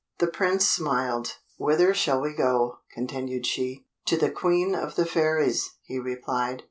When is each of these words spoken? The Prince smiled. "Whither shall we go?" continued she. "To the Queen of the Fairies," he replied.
The 0.17 0.25
Prince 0.25 0.67
smiled. 0.67 1.37
"Whither 1.59 1.93
shall 1.93 2.21
we 2.21 2.33
go?" 2.33 2.79
continued 2.91 3.45
she. 3.45 3.85
"To 4.07 4.17
the 4.17 4.31
Queen 4.31 4.73
of 4.73 4.95
the 4.95 5.05
Fairies," 5.05 5.75
he 5.83 5.99
replied. 5.99 6.59